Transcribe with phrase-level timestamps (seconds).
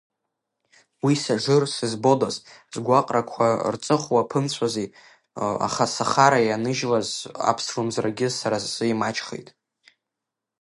[1.05, 2.35] Уи сажыр, сызбодаз,
[2.73, 4.89] сгуаҟрақуа рҵыхуа ԥымҵәози,
[5.67, 7.09] аха Сахара ианыжьлаз
[7.49, 9.47] аԥслымӡрагьы сара сзы имаҷхеит…